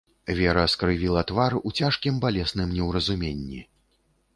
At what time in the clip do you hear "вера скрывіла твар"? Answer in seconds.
0.37-1.57